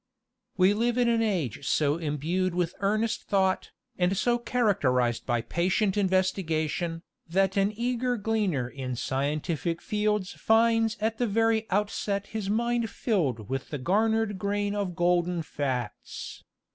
[0.57, 3.69] We live in an age so imbued with earnest thought,
[3.99, 11.19] and so characterized by patient investigation, that an eager gleaner in scientific fields finds at
[11.19, 16.43] the very outset his mind filled with the garnered grain of golden facts.